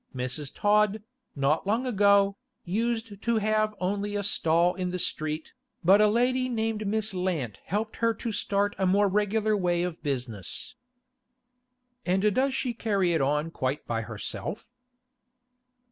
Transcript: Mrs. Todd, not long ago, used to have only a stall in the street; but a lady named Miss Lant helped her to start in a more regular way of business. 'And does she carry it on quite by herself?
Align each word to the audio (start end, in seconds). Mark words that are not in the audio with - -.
Mrs. 0.15 0.51
Todd, 0.55 1.03
not 1.35 1.67
long 1.67 1.85
ago, 1.85 2.35
used 2.65 3.21
to 3.21 3.37
have 3.37 3.75
only 3.79 4.15
a 4.15 4.23
stall 4.23 4.73
in 4.73 4.89
the 4.89 4.97
street; 4.97 5.53
but 5.83 6.01
a 6.01 6.07
lady 6.07 6.49
named 6.49 6.87
Miss 6.87 7.13
Lant 7.13 7.59
helped 7.65 7.97
her 7.97 8.11
to 8.15 8.31
start 8.31 8.73
in 8.79 8.81
a 8.81 8.87
more 8.87 9.07
regular 9.07 9.55
way 9.55 9.83
of 9.83 10.01
business. 10.01 10.73
'And 12.03 12.33
does 12.33 12.55
she 12.55 12.73
carry 12.73 13.13
it 13.13 13.21
on 13.21 13.51
quite 13.51 13.85
by 13.85 14.01
herself? 14.01 14.65